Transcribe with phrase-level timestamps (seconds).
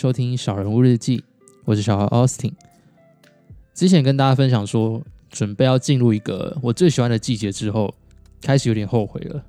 [0.00, 1.22] 收听小人物日记，
[1.66, 2.54] 我是小孩 Austin。
[3.74, 7.94] 之前跟大家分享说，准备要进入一个我最喜欢的季节之后，
[8.40, 9.44] 开始有点后悔了。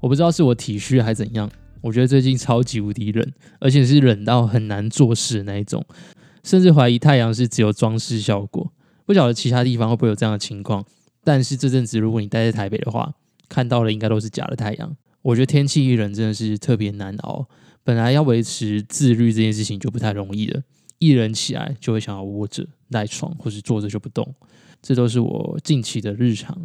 [0.00, 1.50] 我不知道是我体虚还怎样，
[1.82, 5.84] 我觉得最近超级无敌冷，而且是冷到很难做事那一种，
[6.42, 8.72] 甚至怀疑太阳是只有装饰效果。
[9.04, 10.82] 不晓得其他地方会不会有这样的情况，
[11.22, 13.12] 但是这阵子如果你待在台北的话，
[13.46, 14.96] 看到的应该都是假的太阳。
[15.20, 17.46] 我觉得天气一冷真的是特别难熬。
[17.84, 20.62] 本来要维持自律这件事情就不太容易了，
[20.98, 24.34] 一人起来就会想要窝着赖床，或是坐着就不动，
[24.80, 26.56] 这都是我近期的日常。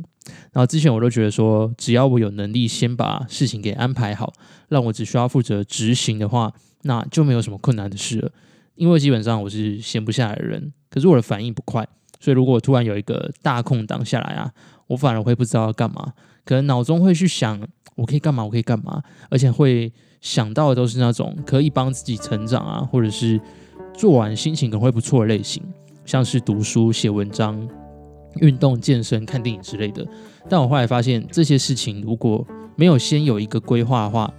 [0.52, 4.34] 然后之前我都觉得说，只要我有能力先把事情给安排好，
[4.68, 6.54] 让我只需要负责执行的话，
[6.84, 8.32] 那就没有什么困难的事了。
[8.76, 11.88] 因为基本上我是闲不下来的人，可是我的反应不快，
[12.20, 14.52] 所以如果突然有一个大空档下来啊，
[14.88, 16.14] 我反而会不知道要干嘛，
[16.48, 17.62] 可能脑中会去想
[17.96, 19.94] 我可以干嘛，我可以干嘛，而且会。
[20.20, 23.40] 想到的都是那种可以帮自己成长啊，或者是
[23.94, 25.62] 做完心情可能会不错的类型，
[26.06, 27.56] 像是读书、写文章、
[28.42, 30.06] 运动、健身、看电影之类的。
[30.50, 34.34] 但我后来发现，这些事情如果没有先有一个规划的话，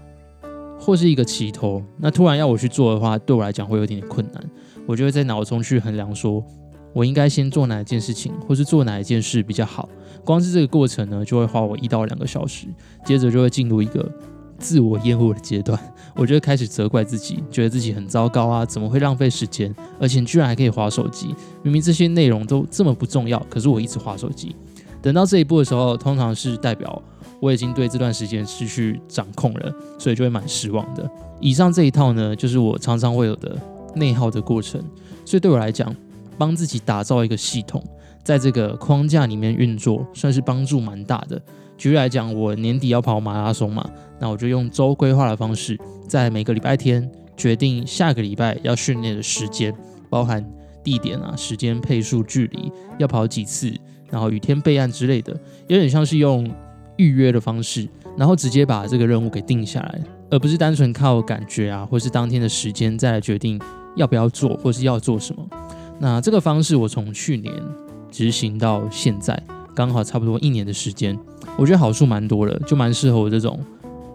[0.81, 4.45] 或是一个起头，那突然要我去做的话，对我来讲会有点点困难。
[4.85, 6.45] 我就会在脑中去衡量，说
[6.93, 9.89] 我应该先做哪一件事情，或是做哪一件事比较好。
[10.25, 12.67] 光是这个过程呢，就会花我一到两个小时，
[13.05, 14.11] 接着就会进入一个。
[14.61, 15.81] 自我厌恶的阶段，
[16.17, 21.29] 我就会开始责怪自己，觉得自己很糟糕啊，怎么会浪费时间，而且居然还可以划手机？
[21.63, 24.57] 明明这些内容都这么不重要，可是我一直划手机。
[25.01, 27.01] 等到这一步的时候，通常是代表
[27.39, 31.09] 我已经对这段时间失去掌控了，所以就会蛮失望的。
[31.41, 33.57] 以上这一套呢，就是我常常会有的
[33.95, 34.83] 内耗的过程。
[35.25, 35.95] 所以对我来讲，
[36.39, 37.83] 帮自己打造一个系统，
[38.23, 41.41] 在这个框架里面运作，算是帮助蛮大的。
[41.77, 49.73] 举例来讲，我年底要跑马拉松嘛，那我就用周规划的方式，在每个礼拜天决定下个礼拜要训练的时间，
[50.11, 50.45] 包含
[50.83, 53.73] 地点啊、时间、配速、距离，要跑几次，
[54.11, 55.33] 然后雨天备案之类的，
[55.69, 56.49] 有点像是用
[56.97, 63.61] 预约的方式，然后直接把这个任务给定下来，而不是单纯靠感觉啊，或是当天的时间再来决定
[63.95, 65.47] 要不要做，或是要做什么。
[66.01, 67.53] 那这个方式我从去年
[68.11, 69.41] 执行到现在，
[69.75, 71.19] 刚好差不多一年的时间。
[71.57, 73.59] 我觉得好处蛮多的，就蛮适合我这种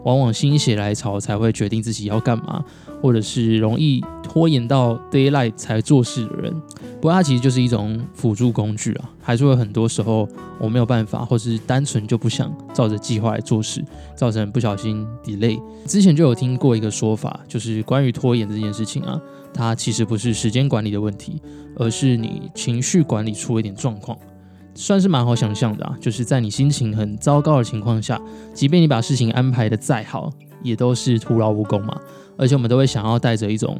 [0.04, 2.64] 往往心血来潮才会决定自己要干嘛，
[3.02, 6.54] 或者是容易拖延到 d a y l i g h t 才做事的人。
[7.04, 10.26] 不过它其实就是一种辅助工具啊，还是会很多时候
[10.58, 13.84] 我没有办法，或是单纯就不想照着计划来做事，
[14.16, 15.60] 造成不小心 delay。
[15.86, 19.20] 之前就有听过一个说法，就是关于拖延这件事情啊，
[19.52, 21.42] 它其实不是时间管理的问题，
[21.76, 24.16] 而是你情绪管理出了一点状况。
[24.74, 28.18] 算是蛮好想象的啊，就是在你心情很糟糕的情况下，
[28.54, 30.32] 即便你把事情安排的再好，
[30.62, 32.00] 也都是徒劳无功嘛。
[32.38, 33.78] 而且我们都会想要带着一种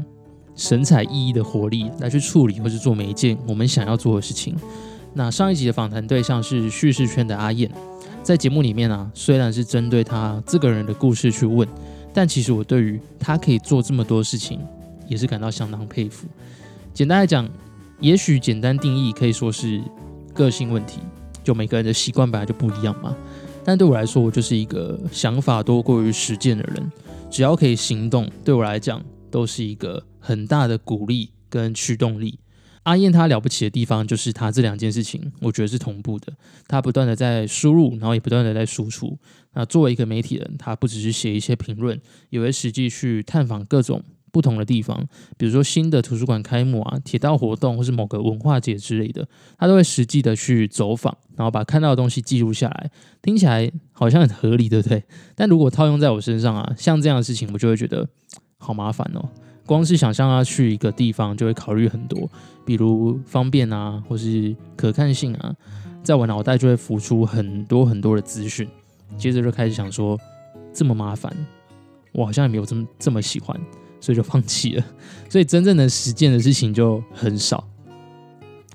[0.57, 4.55] 神采奕奕的活力来去处理或是做每一件我们想要做的事情。
[5.13, 7.71] 那上一集的访谈对象是叙事圈的阿燕，
[8.23, 11.69] 在节目里面啊，虽然是针对他这个人的故事去问，
[12.13, 14.61] 但其实我对于他可以做这么多事情，
[15.09, 16.27] 也是感到相当佩服。
[16.93, 17.49] 简单来讲，
[18.01, 19.81] 也许简单定义可以说是。
[20.35, 20.99] 个性问题，
[21.45, 23.15] 就每个人的习惯本来就不一样嘛。
[23.65, 26.93] 但对我来说，我就是一个想法多过于实践的人。
[27.31, 29.01] 只要可以行动，对我来讲
[29.35, 32.39] 都是一个很大的鼓励跟驱动力。
[32.85, 36.33] 阿燕她了不起的地方，就是她这两件事情，我觉得是同步的。
[36.69, 39.19] 她不断的在输入，然后也不断的在输出。
[39.55, 42.01] 那作为一个媒体人，她不只是写一些评论，
[42.31, 44.05] 也会实际去探访各种。
[44.31, 45.07] 不同的地方，
[45.37, 52.91] 比如说新的图书馆开幕啊、铁道活动，或是某个文化节之类的，他都会实际的去走访，然后把看到的东西记录下来。
[53.23, 55.05] 听起来好像很合理，对不对？
[55.37, 58.09] 但如果套用在我身上啊，像这样的事情，我就会觉得
[58.65, 59.29] 好麻烦哦。
[59.67, 62.29] 光是想象要去一个地方，就会考虑很多，
[62.65, 65.55] 比如方便啊，或是可看性啊，
[66.03, 68.69] 在我脑袋就会浮出很多很多的资讯，
[69.17, 70.19] 接着就开始想说，
[70.73, 71.31] 这么麻烦，
[72.13, 73.59] 我好像也没有这么这么喜欢。
[74.01, 74.85] 所以就放弃了，
[75.31, 77.67] 所以真正能实践的事情就很少。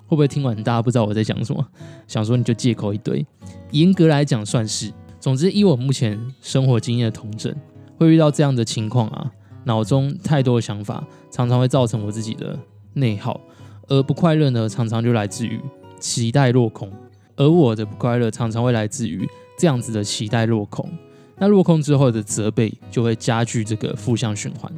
[0.07, 1.63] 会不会听完大家不知道我在讲什么？
[2.07, 3.23] 想说你就借口一堆。
[3.69, 4.91] 严格来讲算是。
[5.19, 7.55] 总之，以我目前生活经验的同证，
[7.99, 9.31] 会遇到这样的情况啊，
[9.69, 12.57] 脑中太多的想法，常常会造成我自己的
[12.93, 13.39] 内耗。
[13.87, 15.61] 而不快乐呢，常常就来自于
[15.99, 16.91] 期待落空。
[17.35, 20.89] 而我的不快乐，常常会来自于这样子的期待落空。
[21.37, 24.71] 那落空之后的责备，就会加剧这个负向循环。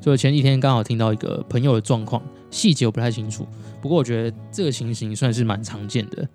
[0.00, 3.46] 所以前几天刚好听到一个朋友的状况，细节我不太清楚，
[3.82, 6.26] 不过我觉得这个情形算是蛮常见的，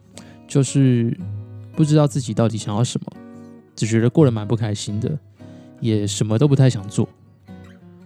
[0.47, 1.17] 就是
[1.75, 3.07] 不知道自己到底想要什么，
[3.75, 5.17] 只觉得过得蛮不开心的，
[5.79, 7.07] 也什么都不太想做。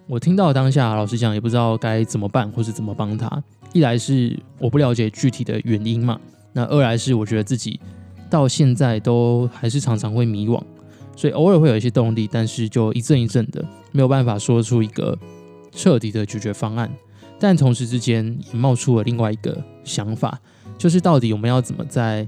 [0.10, 3.44] 我听到当下，老实讲也不知道该怎么办或是怎么帮他。
[3.74, 6.18] 一来是我不了解具体的原因嘛，
[6.54, 7.78] 那二来是我觉得自己
[8.30, 10.62] 到现在都还是常常会迷惘，
[11.14, 15.18] 所以偶尔会有一些动力，但是就一阵一阵的，没有办法说出一个
[15.74, 16.90] 彻底的解决方案。
[17.38, 20.40] 但同时之间也冒出了另外一个想法，
[20.78, 22.26] 就是到底我们要怎么在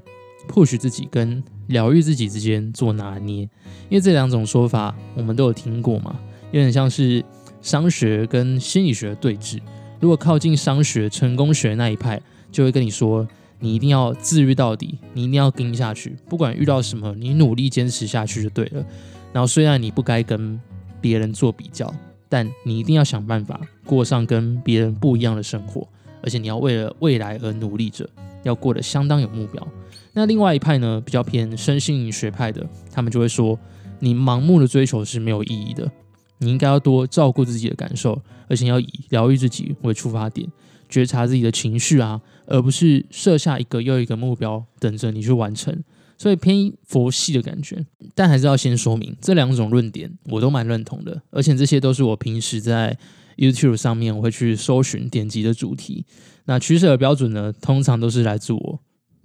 [0.50, 3.44] push 自己跟疗愈自己之间做拿捏？
[3.88, 6.20] 因为这两种说法我们都有听过嘛，
[6.52, 7.24] 有点像是
[7.62, 9.60] 商学跟心理学的对峙。
[10.00, 12.22] 如果靠近商学、成功学那一派，
[12.52, 13.28] 就会跟你说，
[13.60, 18.86] 你一定要自律到底，你一定要跟下去，不管遇到什么，你努力坚持下去就对了。
[19.34, 20.60] 然后虽然你不该跟
[21.02, 21.94] 别人做比较。
[22.32, 25.88] 但你一定要想办法过上跟别人不一样的生活，
[26.22, 28.08] 而且你要为了未来而努力着，
[28.44, 29.68] 要过得相当有目标。
[30.14, 33.58] 那另外一派呢，比较偏身心灵学派的，他们就会说，
[33.98, 35.92] 你盲目的追求是没有意义的，
[36.40, 40.48] 你应该要多照顾自己的感受，而且要以疗愈自己为出发点，
[40.90, 45.84] 觉察自己的情绪啊，而不是设下一个又一个目标等着你去完成。
[46.18, 51.22] 所以偏佛系的感觉，但还是要先说明这两种论点，我都蛮认同的。
[51.30, 52.98] 而且这些都是我平时在
[53.38, 56.06] YouTube 上面我会去搜寻点击的主题。
[56.44, 58.80] 那取舍的标准呢，通常都是来自我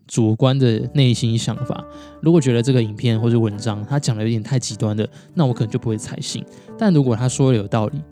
[0.07, 1.85] 主观的内心想法。
[2.21, 6.45] 如果觉得这个影片或者文章他讲的有点太极端的，那我可能就不会采信。
[6.79, 8.03] 但如果他说的有道理，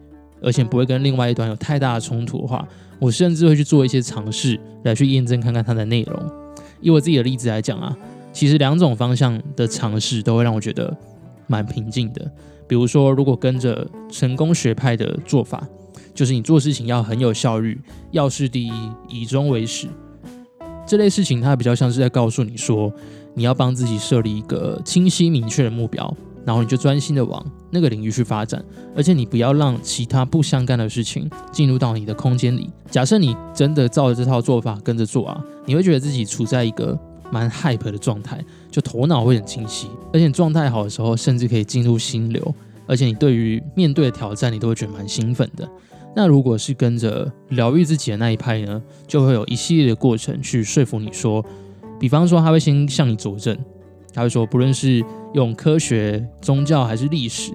[0.40, 2.66] 而且不会跟另外一端有太大的冲突的话，
[2.98, 6.22] 我甚至会去做一些尝试来去验证看看它的内容。
[6.80, 7.96] 以我自己的例子来讲啊。
[8.34, 10.96] 其实两种方向的尝试都会让我觉得
[11.46, 12.32] 蛮平静的。
[12.66, 15.62] 比如说，如果跟着成功学派的做法，
[16.14, 17.78] 就是你做事情要很有效率，
[18.10, 18.72] 要事第一，
[19.06, 19.86] 以终为始，
[20.86, 22.92] 这类事情它比较像是在告诉你说，
[23.34, 26.14] 你要帮自己设立一个清晰明确的目标，
[26.44, 28.64] 然后你就专心的往那个领域去发展，
[28.94, 32.70] 而且你不要让其他不相干的事情进入到你的空间里。
[32.90, 36.98] 假设你真的照着这套做法跟着做啊，你会觉得自己处在一个。
[37.32, 42.54] 蛮 hype 的状态，就头脑会很清晰，而且状态好的时候，甚至可以进入心流，
[42.86, 45.66] 而且你对于面对的挑战，你都会觉得蛮兴奋的。
[46.14, 51.44] 那如果是跟着疗愈自己的那一派呢，就会有一系列的过程去说服你说，
[51.98, 53.56] 比方说他会先向你佐证，
[54.12, 57.52] 他会说，不论是用科学、宗教还是历史，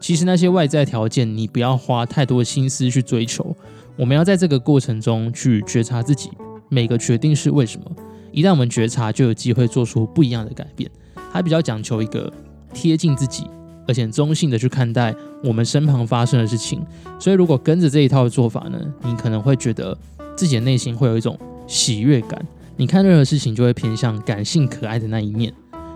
[0.00, 3.56] 其实那些外在条件，你不要花太多心思去追求，
[3.96, 6.30] 我们要在这个过程中去觉察自己
[6.68, 7.90] 每个决定是为什么。
[8.32, 10.90] 一旦我们觉察，就有机会做出不一样的改变。
[11.32, 12.32] 还比较讲求一个
[12.72, 13.44] 贴近自己，
[13.86, 16.84] 而且中性的去看待我们身旁发生的事情。
[17.18, 19.96] 所以，如果跟着这一套做法呢，你可能会觉得
[20.36, 22.44] 自己的内心会有一种喜悦感。
[22.76, 25.52] 你看任何事情就会偏向感性可爱的那一面。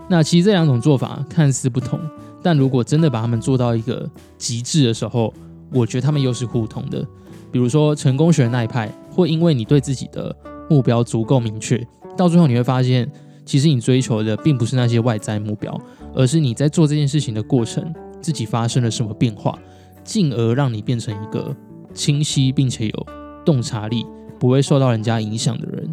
[0.07, 1.99] 那其实这两种做法看似不同，
[2.41, 5.33] 但如果真的把它们做到一个极致的时候，
[5.71, 7.05] 我觉得他们又是互通的。
[7.51, 10.35] 比如说成功学那一派，会因为你对自己的
[10.69, 11.85] 目标足够明确。
[12.17, 13.09] 到最后你会发现，
[13.49, 15.75] 其实你追求的并不是那些外在目标，
[16.13, 17.91] 而是你在做这件事情的过程，
[18.21, 19.57] 自己发生了什么变化，
[20.03, 21.55] 进而让你变成一个
[21.91, 23.07] 清晰并且有
[23.43, 24.05] 洞察力、
[24.37, 25.91] 不会受到人家影响的人。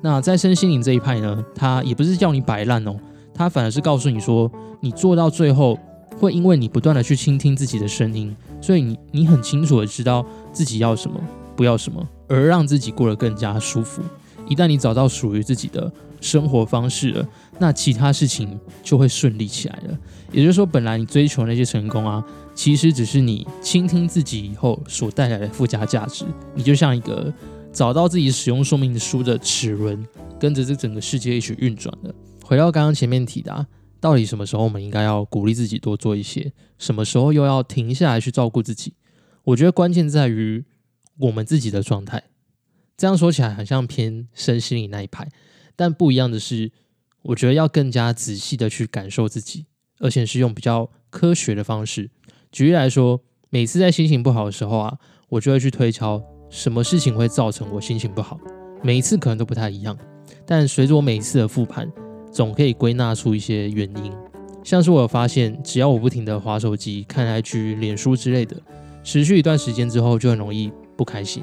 [0.00, 2.96] 那在身心灵这一派呢，他也不是叫你摆烂哦，
[3.34, 5.78] 他反而是告诉你说，你做到最后，
[6.18, 11.20] 会因为你不断的去倾听自己的声音，所以你你很清楚的知道自己要什么，
[11.54, 14.00] 不要什么，而让自己过得更加舒服。
[14.48, 19.98] 一旦你找到属于自己的生活方式了，那其他事情就会顺利起来了。
[20.32, 22.24] 也就是说，本来你追求那些成功啊，
[22.54, 26.24] 其实只是你倾听自己以后所带来的附加价值。
[26.54, 27.32] 你就像一个
[27.72, 30.04] 找到自己使用说明书的齿轮，
[30.38, 32.14] 跟着这整个世界一起运转的。
[32.42, 33.66] 回到刚刚前面提的，
[34.00, 38.94] 到底什么时候我们应该要鼓励自己多做一些，什么时候又要停下来去照顾自己？
[39.44, 40.64] 我觉得关键在于
[41.18, 42.22] 我们自己的状态。
[42.96, 45.28] 这样说起来好像偏身心灵那一派，
[45.74, 46.70] 但不一样的是，
[47.22, 49.66] 我觉得要更加仔细的去感受自己，
[49.98, 52.10] 而且是用比较科学的方式。
[52.52, 53.20] 举例来说，
[53.50, 54.98] 每次在心情不好的时候啊，
[55.28, 58.38] 我就会去推敲什么事情会造成我心情不好。
[58.82, 59.98] 每一次可能都不太一样，
[60.46, 61.90] 但随着我每一次的复盘，
[62.32, 64.12] 总可以归纳出一些原因。
[64.62, 68.56] 像是我有发现，只要我不停的划手机、看 IG、脸书之类的，
[69.02, 71.42] 持续一段时间之后，就很容易不开心。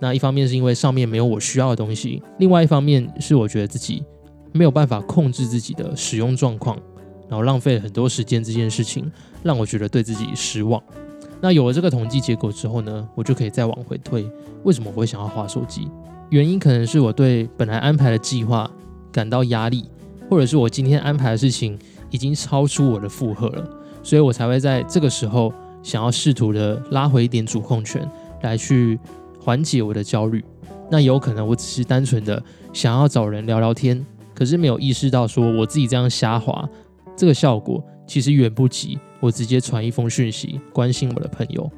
[0.00, 4.04] 那一方面是因为上面没有我需要的东西，另外一方面是我觉得自己
[4.52, 6.76] 没有办法控制自己的使用状况，
[7.28, 8.42] 然后浪费了很多时间。
[8.42, 9.10] 这件事情
[9.42, 10.82] 让我觉得对自己失望。
[11.40, 14.28] 那有了这个统计结果之后呢，我就可以再往回推，
[14.64, 15.88] 为什么我会想要划手机？
[16.30, 18.70] 原因可能是我对本来安排的计划
[19.10, 19.90] 感到压力，
[20.30, 21.78] 或者是我今天安排的事情
[22.10, 23.68] 已经超出我的负荷了，
[24.02, 25.52] 所以我才会在这个时候。
[25.80, 28.06] 想要试图的拉回一点主控权，
[28.42, 28.98] 来去
[29.40, 30.44] 缓解我的焦虑。
[30.90, 32.42] 那有可能我只是单纯的
[32.72, 34.04] 想要找人聊聊天，
[34.34, 36.68] 可是没有意识到说我自己这样瞎滑，
[37.16, 41.70] 这个效果其实远不及我直接传一封讯息关心我的朋友。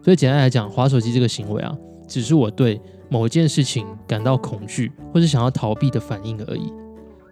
[0.00, 1.76] 所以简单来讲，滑手机这个行为啊，
[2.06, 6.72] 只是我对某一件事情感到恐惧或是想要逃避的反应而已。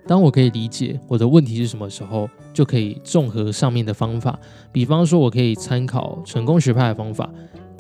[0.07, 4.37] 当我可以理解我的问题是什么时候，就可以综合上面的方法，
[4.73, 7.31] 比方说，我可以参考成功学派的方法。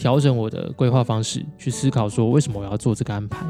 [0.00, 3.44] 调整我的规划方式，去思考说为什么我要做这个安排？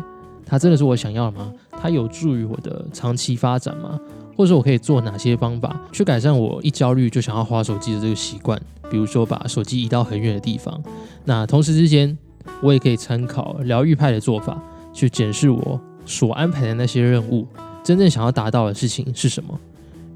[0.44, 1.52] 它真的是我想要的吗？
[1.80, 3.96] 它有助于我的长期发展吗？
[4.36, 8.60] 或者我可以做哪些方法去改善我一焦虑就想要划手机的这个习惯？
[8.90, 10.82] 比如说把手机移到很远的地方。
[11.24, 12.18] 那同时之间，
[12.60, 14.60] 我也可以参考疗愈派的做法，
[14.92, 17.46] 去检视我所安排的那些任务
[17.84, 19.56] 真正想要达到的事情是什么。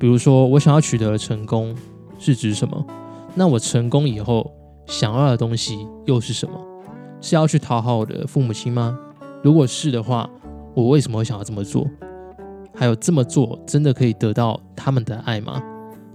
[0.01, 1.73] 比如说我想要取得成功
[2.19, 2.85] 是指什么？
[3.37, 4.51] 那我成功以后。
[4.87, 6.59] 想要的东西又是什么？
[7.21, 8.99] 是要去讨好我的父母亲吗？
[9.43, 10.29] 如果是的话，
[10.75, 11.87] 我为什么会想要这么做？
[12.75, 15.63] 还有这么做真的可以得到他们的爱吗？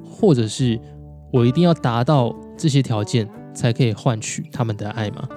[0.04, 0.80] 或者是
[1.32, 5.28] 我一定要达到这些条件才可以换取他们的爱吗？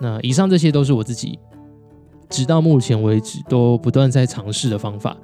[0.00, 1.38] 那以上这些都是我自己
[2.28, 5.16] 直到目前为止都不断在尝试的方法，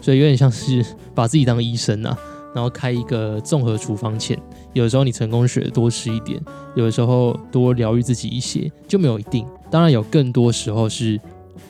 [0.00, 2.18] 所以有点像是把自己当医生啊。
[2.54, 4.38] 然后开一个综合处方签，
[4.72, 6.40] 有的时候你成功学多吃一点，
[6.76, 9.44] 有的时候多疗愈自己一些，就没有一定。
[9.70, 11.20] 当然有更多时候是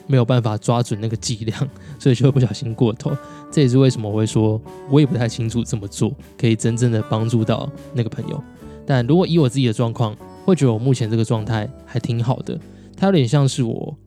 [0.05, 3.11] 没有办法抓准那个剂量， 所以就会不小心过头。
[3.51, 4.61] 这也是为什么我会说，
[4.91, 8.41] 我也不太清楚怎么做可以真正的帮助到那个朋友。
[8.85, 10.15] 但如果以我自己的状况，
[10.45, 12.59] 会觉得我目前这个状态还挺好的。
[12.95, 13.97] 它有点像是我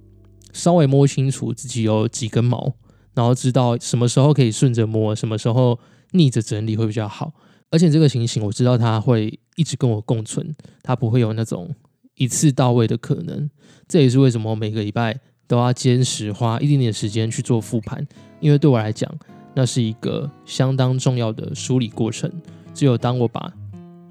[0.52, 2.73] 稍微摸清楚自己有几根毛，
[3.14, 5.76] 然后知道什么时候可以顺着摸，什么时候。
[6.12, 7.32] 逆着整理会比较好，
[7.70, 11.74] 而且这个情形我知道它会一直跟我共存，它不会有那种
[12.14, 13.48] 一次到位的可能。
[13.86, 18.06] 这也是为什么我每个礼拜都要坚持花一点点时间去做复盘，
[18.40, 19.12] 因为对我来讲，
[19.54, 22.30] 那是一个相当重要的梳理过程。
[22.74, 23.52] 只有当我把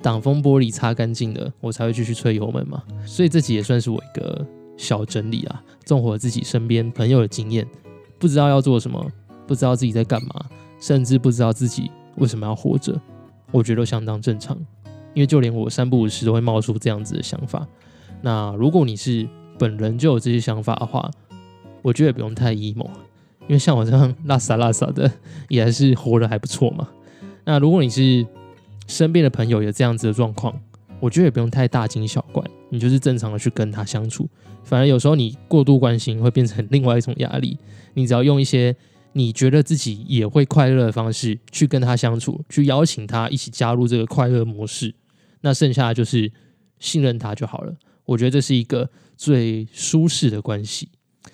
[0.01, 2.83] 挡风玻璃擦干净了，我才会继续吹油门嘛。
[3.05, 4.45] 所以这集也算是我一个
[4.77, 7.67] 小整理啊，综合自己身边朋友的经验，
[8.19, 9.11] 不知道要做什么，
[9.47, 10.45] 不知道自己在干嘛。
[10.79, 12.99] 甚至不知道自己为什么要活着，
[13.51, 14.57] 我觉得相当正常，
[15.13, 17.67] 因为就连我三不五时都会冒出这样子的想法。
[18.21, 21.09] 那如果你是本人就有这些想法的话，
[21.81, 22.87] 我觉得也不用太 emo，
[23.41, 25.11] 因为像我这样拉撒拉撒的，
[25.49, 26.87] 也还是活得还不错嘛。
[27.43, 28.25] 那如果你是
[28.87, 30.53] 身边的朋友有这样子的状况，
[30.99, 34.27] 我觉得也不用太大惊小怪，你就是正常的去跟他相处。
[34.63, 37.57] 反而有时候你过度关心会变成另外一种压力，
[37.93, 38.75] 你只要用一些。
[39.17, 44.93] 你觉得自己也会快乐的方式去跟他相处，去邀请他一起加入这个快乐模式，
[45.41, 46.31] 那剩下的就是
[46.77, 47.75] 信任他就好了。
[48.05, 50.89] 我觉得这是一个最舒适的关系。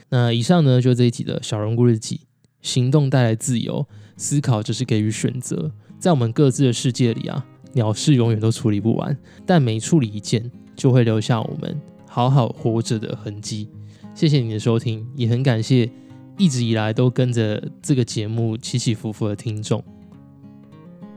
[0.07, 2.21] 那以上呢，就这一集的小人物日记。
[2.61, 3.85] 行动带来自由，
[4.15, 5.69] 思考就是给予选择。
[5.99, 13.67] 在我们各自的世界里啊，鸟事永远都处理不完，但每处理一件，就会留下我们好好活着的痕迹。
[14.15, 15.91] 谢谢你的收听，也很感谢。
[16.37, 19.83] 一直以来都跟着这个节目起起伏伏的听众，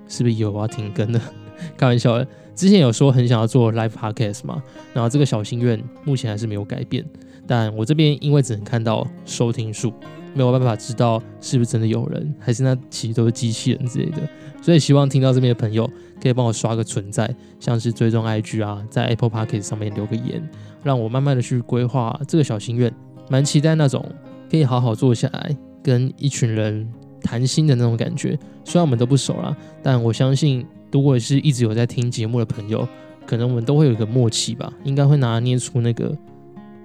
[0.08, 1.20] 是不是有要停更的？
[1.76, 2.26] 开玩笑的。
[2.54, 4.62] 之前有说很想要做 live podcast 嘛，
[4.94, 7.04] 然后这个小心愿目前还是没有改变。
[7.46, 9.92] 但我这边因为只能看到收听数，
[10.34, 14.26] 没有办法知道是不是真的有人，还是那其实都是机器人之类的。
[14.62, 15.86] 所以希望听到这边的朋友
[16.20, 20.42] 可以帮我刷个存在，像是追踪 IG 啊，在 Apple Podcast 上面留个言，
[20.82, 22.92] 让我慢慢的去规划这个小心愿。
[23.28, 24.02] 蛮期待那种。
[24.50, 26.88] 可以好好坐下来跟一群人
[27.22, 32.86] 谈心的那种感觉，虽然我们都不熟啦，但我相信，如果是一直有在听节目的朋友，
[33.26, 36.16] 可能我们都会有一个默契吧，应该会拿捏出那个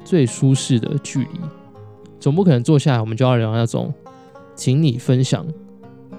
[0.03, 1.39] 最舒适的距离。
[2.19, 3.93] 总不可能坐下来我们就要聊那种，
[4.55, 5.45] 请你分享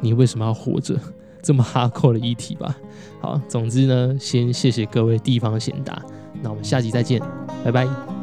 [0.00, 0.96] 你为什么要活着
[1.42, 2.76] 这么哈扣的议题吧。
[3.20, 6.00] 好，总之呢，先谢谢各位地方贤达，
[6.42, 7.20] 那我们下集再见，
[7.64, 8.22] 拜拜。